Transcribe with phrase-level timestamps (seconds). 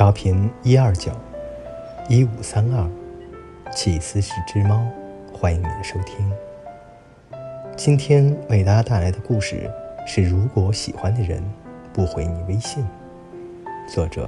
[0.00, 1.12] 调频一二九
[2.08, 2.90] 一五三二，
[3.70, 4.82] 起司是只猫，
[5.30, 6.32] 欢迎你的收听。
[7.76, 9.70] 今天为大家带来的故事
[10.06, 11.44] 是：如果喜欢的人
[11.92, 12.82] 不回你微信，
[13.86, 14.26] 作者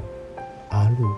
[0.69, 1.09] 阿路。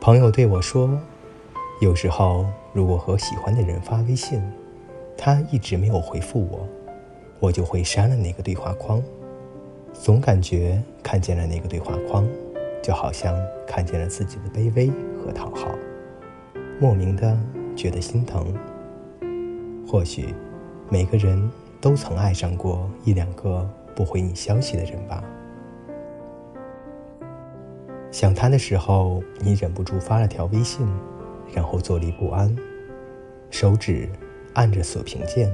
[0.00, 0.88] 朋友对我说，
[1.80, 4.40] 有时候如果和喜欢的人发微信，
[5.18, 6.64] 他一直没有回复我，
[7.40, 9.02] 我就会删了那个对话框。
[10.02, 12.26] 总感觉看见了那个对话框，
[12.82, 15.74] 就好像看见了自己的卑微和讨好，
[16.80, 17.38] 莫名的
[17.76, 18.46] 觉得心疼。
[19.86, 20.34] 或许
[20.88, 21.50] 每个人
[21.82, 25.22] 都曾爱上过一两个不回你消息的人吧。
[28.10, 30.88] 想他的时候，你忍不住发了条微信，
[31.52, 32.56] 然后坐立不安，
[33.50, 34.08] 手指
[34.54, 35.52] 按着锁屏键，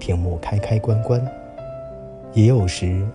[0.00, 1.24] 屏幕开开关关。
[2.32, 3.06] 也有时。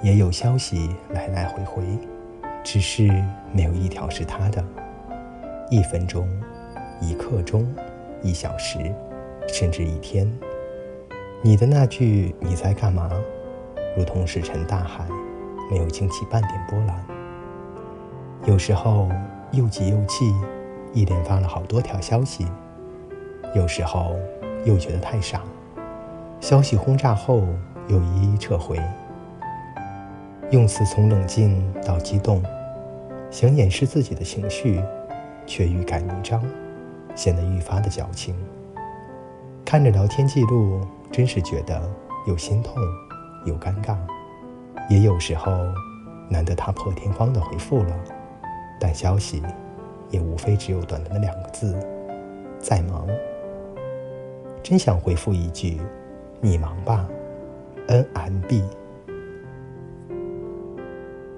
[0.00, 1.82] 也有消息来来回回，
[2.62, 3.08] 只是
[3.52, 4.64] 没有一条是他的。
[5.70, 6.28] 一分钟，
[7.00, 7.66] 一刻钟，
[8.22, 8.78] 一小时，
[9.48, 10.32] 甚至一天，
[11.42, 13.10] 你的那句“你在干嘛”，
[13.96, 15.04] 如同石沉大海，
[15.70, 17.04] 没有惊起半点波澜。
[18.46, 19.10] 有时候
[19.50, 20.32] 又急又气，
[20.94, 22.46] 一连发了好多条消息；
[23.54, 24.14] 有时候
[24.64, 25.42] 又觉得太傻，
[26.40, 27.42] 消息轰炸后
[27.88, 28.80] 又一一撤回。
[30.50, 32.42] 用词从冷静到激动，
[33.30, 34.82] 想掩饰自己的情绪，
[35.44, 36.42] 却欲盖弥彰，
[37.14, 38.34] 显得愈发的矫情。
[39.62, 40.80] 看着聊天记录，
[41.12, 41.78] 真是觉得
[42.26, 42.74] 又心痛
[43.44, 43.94] 又尴尬。
[44.88, 45.52] 也有时候，
[46.30, 47.94] 难得他破天荒的回复了，
[48.80, 49.42] 但消息
[50.08, 51.78] 也无非只有短短的两个字：
[52.58, 53.06] 在忙。
[54.62, 55.78] 真想回复一句
[56.40, 57.06] ：“你忙吧
[57.86, 58.62] ，NMB。”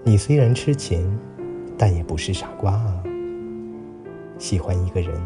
[0.02, 1.18] 你虽然痴情，
[1.76, 3.04] 但也不是傻瓜啊。
[4.38, 5.20] 喜欢一个人，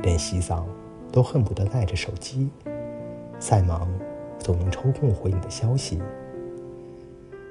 [0.00, 0.66] 连洗澡
[1.10, 2.50] 都恨不得带着手机，
[3.38, 3.88] 再忙
[4.38, 5.98] 总能抽空回你的消息。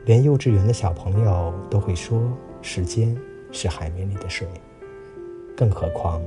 [0.06, 2.22] 连幼稚园的小朋友都会说
[2.62, 3.18] 时间
[3.52, 4.48] 是海绵里的水，
[5.58, 6.22] 更何况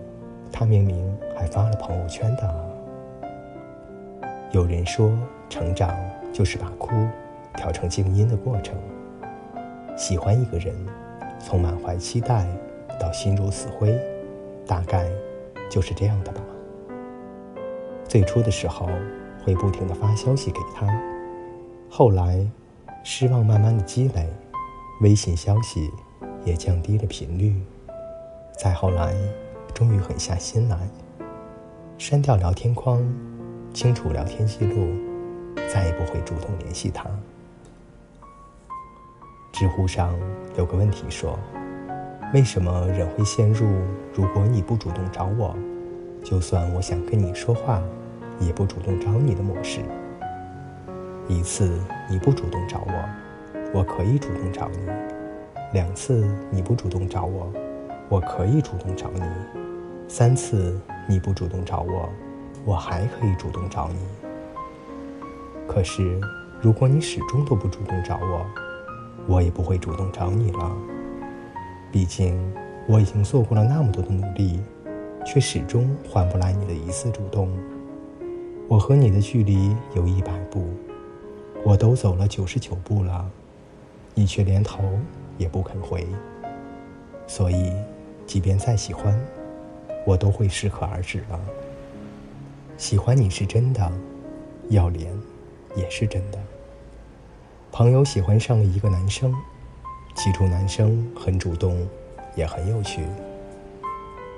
[0.51, 2.71] 他明明还发了朋友圈的。
[4.51, 5.17] 有人说，
[5.49, 5.97] 成长
[6.33, 6.91] 就是把哭
[7.55, 8.77] 调成静音的过程。
[10.01, 10.75] 喜欢一个人，
[11.39, 12.47] 从满怀期待
[12.99, 13.95] 到心如死灰，
[14.67, 15.07] 大概
[15.69, 16.41] 就是这样的吧。
[18.09, 18.89] 最初的时候
[19.45, 20.89] 会不停的发消息给他，
[21.91, 22.51] 后来
[23.05, 24.27] 失望慢慢的积累，
[25.03, 25.91] 微信消息
[26.47, 27.55] 也降低了频率，
[28.57, 29.15] 再后来
[29.75, 30.79] 终于狠下心来，
[31.99, 33.07] 删掉聊天框，
[33.75, 34.89] 清除聊天记录，
[35.69, 37.05] 再也不会主动联系他。
[39.61, 40.19] 知乎上
[40.57, 41.39] 有个问题说
[42.33, 43.67] ：“为什么人会陷入
[44.15, 45.55] 如果你不主动找我，
[46.25, 47.83] 就算我想跟你说话，
[48.39, 49.81] 也不主动找你的模式？
[51.29, 51.79] 一次
[52.09, 54.79] 你不主动找我，我可以主动找你；
[55.75, 57.53] 两次你不主动找我，
[58.09, 59.21] 我可以主动找你；
[60.09, 62.09] 三次你不主动找我，
[62.65, 63.99] 我还可以主动找你。
[65.69, 66.19] 可是
[66.63, 68.47] 如果你始终都不主动找我，”
[69.27, 70.77] 我也不会主动找你了。
[71.93, 72.39] 毕竟
[72.87, 74.61] 我已经做过了那么多的努力，
[75.25, 77.51] 却始终换不来你的一次主动。
[78.69, 80.65] 我和你的距离有一百步，
[81.65, 83.29] 我都走了九十九步了，
[84.15, 84.83] 你却连头
[85.39, 86.07] 也不肯回。
[87.27, 87.73] 所以，
[88.27, 89.21] 即便再喜欢，
[90.07, 91.41] 我都会适可而止了。
[92.77, 93.93] 喜欢你是真的，
[94.69, 95.13] 要脸
[95.75, 96.39] 也是真的。
[97.73, 99.33] 朋友喜欢上了一个男生，
[100.17, 101.87] 起初男生很主动，
[102.35, 103.03] 也很有趣。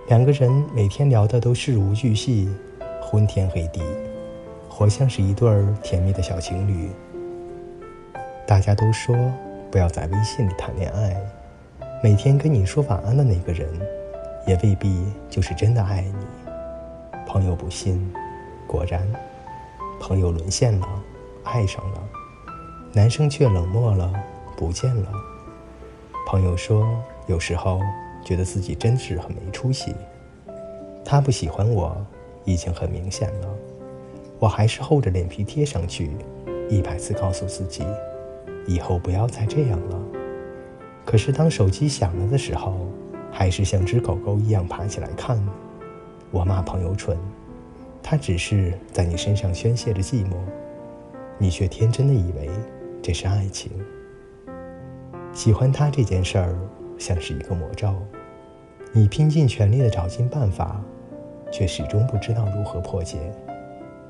[0.08, 2.54] 两个人每天聊的都事无巨细，
[3.00, 3.80] 昏天黑地，
[4.68, 5.48] 活像是一对
[5.82, 6.90] 甜蜜的小情侣。
[8.46, 9.16] 大家都说
[9.70, 11.16] 不要在微信里谈恋爱，
[12.02, 13.66] 每天跟你说晚安的那个人，
[14.46, 16.14] 也未必就是真的爱你。
[17.26, 18.12] 朋友不信，
[18.66, 19.00] 果然，
[19.98, 20.86] 朋友沦陷了，
[21.44, 21.98] 爱上了。
[22.94, 24.12] 男生却冷漠了，
[24.54, 25.10] 不见了。
[26.26, 26.86] 朋友说，
[27.26, 27.80] 有时候
[28.22, 29.94] 觉得自己真是很没出息。
[31.02, 31.96] 他不喜欢我，
[32.44, 33.48] 已经很明显了，
[34.38, 36.10] 我还是厚着脸皮贴上去，
[36.68, 37.82] 一百次告诉自己，
[38.66, 39.98] 以后不要再这样了。
[41.06, 42.76] 可是当手机响了的时候，
[43.30, 45.42] 还是像只狗狗一样爬起来看。
[46.30, 47.16] 我骂朋友蠢，
[48.02, 50.34] 他只是在你身上宣泄着寂寞，
[51.38, 52.50] 你却天真的以为。
[53.02, 53.72] 这是爱情，
[55.32, 56.56] 喜欢他这件事儿
[56.96, 57.92] 像是一个魔咒，
[58.92, 60.80] 你拼尽全力的找尽办法，
[61.50, 63.18] 却始终不知道如何破解。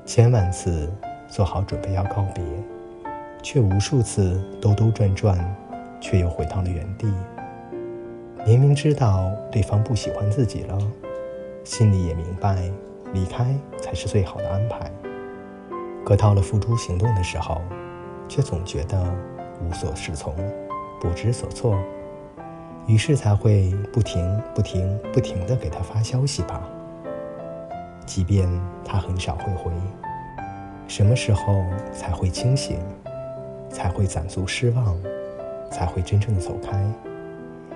[0.05, 0.87] 千万次
[1.27, 2.43] 做好准备要告别，
[3.41, 5.55] 却无数次兜兜转转，
[5.99, 7.11] 却又回到了原地。
[8.45, 10.77] 明明知道对方不喜欢自己了，
[11.63, 12.69] 心里也明白
[13.11, 14.91] 离开才是最好的安排。
[16.05, 17.59] 可到了付诸行动的时候，
[18.33, 18.99] 却总觉得
[19.61, 20.33] 无所适从，
[20.99, 21.77] 不知所措，
[22.87, 26.67] 于是才会不停、不停、不停地给他发消息吧。
[28.07, 28.49] 即便
[28.83, 29.71] 他很少会回，
[30.87, 32.79] 什么时候才会清醒，
[33.69, 34.99] 才会攒足失望，
[35.69, 36.83] 才会真正的走开？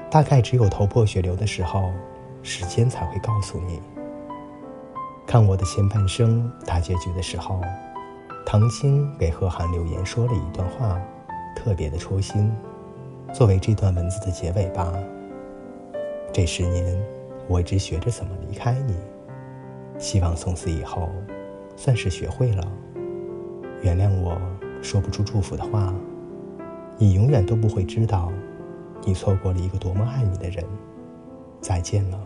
[0.10, 1.92] 大概只有头破血流的时候，
[2.42, 3.80] 时间才会告诉你。
[5.28, 7.62] 看我的前半生大结局的时候。
[8.50, 10.98] 唐青给贺涵留言说了一段话，
[11.54, 12.50] 特别的戳心，
[13.34, 14.94] 作为这段文字的结尾吧。
[16.32, 16.98] 这十年，
[17.50, 18.96] 我一直学着怎么离开你，
[20.00, 21.10] 希望从此以后，
[21.76, 22.66] 算是学会了。
[23.82, 24.40] 原谅我
[24.82, 25.94] 说不出祝福的话，
[26.98, 28.32] 你永远都不会知道，
[29.04, 30.64] 你错过了一个多么爱你的人。
[31.60, 32.18] 再见了。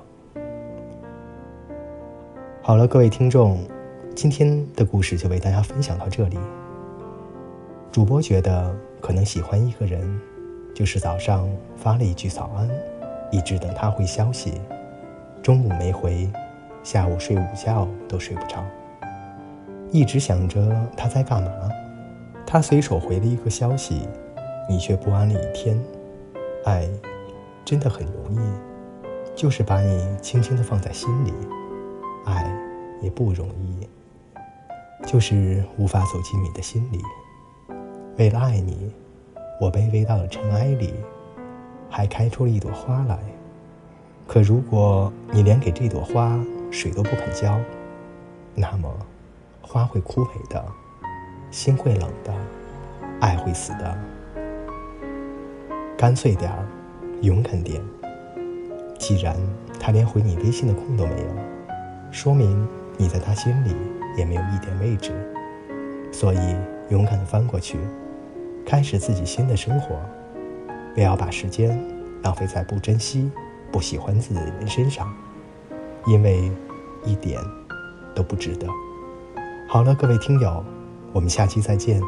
[2.61, 3.57] 好了，各位听众。
[4.13, 6.37] 今天的故事就为大家分享到这里。
[7.91, 10.19] 主播觉得，可能喜欢一个人，
[10.75, 12.69] 就是早上发了一句早安，
[13.31, 14.51] 一直等他回消息；
[15.41, 16.29] 中午没回，
[16.83, 18.63] 下午睡午觉都睡不着，
[19.91, 21.69] 一直想着他在干嘛。
[22.45, 24.07] 他随手回了一个消息，
[24.69, 25.81] 你却不安了一天。
[26.65, 26.87] 爱，
[27.63, 28.39] 真的很容易，
[29.35, 31.33] 就是把你轻轻地放在心里。
[32.25, 32.53] 爱，
[33.01, 33.87] 也不容易。
[35.05, 36.99] 就是无法走进你的心里。
[38.17, 38.91] 为了爱你，
[39.59, 40.93] 我卑微到了尘埃里，
[41.89, 43.17] 还开出了一朵花来。
[44.27, 46.39] 可如果你连给这朵花
[46.69, 47.59] 水都不肯浇，
[48.55, 48.89] 那么
[49.61, 50.63] 花会枯萎的，
[51.49, 52.33] 心会冷的，
[53.19, 53.97] 爱会死的。
[55.97, 56.65] 干脆点儿，
[57.21, 57.81] 勇敢点。
[58.97, 59.35] 既然
[59.79, 61.27] 他连回你微信的空都没有，
[62.11, 63.75] 说明你在他心里。
[64.17, 65.11] 也没有一点位置，
[66.11, 66.55] 所以
[66.89, 67.77] 勇敢的翻过去，
[68.65, 69.95] 开始自己新的生活。
[70.93, 71.81] 不要把时间
[72.21, 73.31] 浪费在不珍惜、
[73.71, 75.11] 不喜欢自己的人身上，
[76.05, 76.51] 因为
[77.05, 77.39] 一点
[78.13, 78.67] 都不值得。
[79.69, 80.63] 好了，各位听友，
[81.13, 82.01] 我们下期再见。